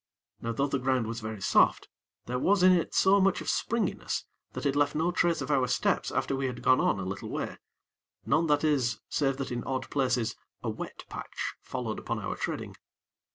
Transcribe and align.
Now 0.41 0.51
though 0.53 0.65
the 0.65 0.79
ground 0.79 1.05
was 1.05 1.19
very 1.19 1.41
soft, 1.41 1.87
there 2.25 2.39
was 2.39 2.63
in 2.63 2.71
it 2.71 2.95
so 2.95 3.21
much 3.21 3.39
of 3.39 3.47
springiness 3.47 4.25
that 4.53 4.65
it 4.65 4.75
left 4.75 4.95
no 4.95 5.11
trace 5.11 5.41
of 5.43 5.51
our 5.51 5.67
steps 5.67 6.11
after 6.11 6.35
we 6.35 6.47
had 6.47 6.63
gone 6.63 6.79
on 6.79 6.99
a 6.99 7.05
little 7.05 7.29
way, 7.29 7.57
none, 8.25 8.47
that 8.47 8.63
is, 8.63 8.99
save 9.09 9.37
that 9.37 9.51
in 9.51 9.63
odd 9.63 9.91
places, 9.91 10.35
a 10.63 10.71
wet 10.71 11.03
patch 11.07 11.53
followed 11.61 11.99
upon 11.99 12.17
our 12.17 12.35
treading. 12.35 12.75